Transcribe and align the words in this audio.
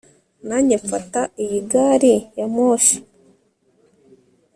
Nanjye 0.47 0.75
mfata 0.83 1.21
iyi 1.43 1.59
gari 1.71 2.15
ya 2.37 2.45
moshi 2.53 2.97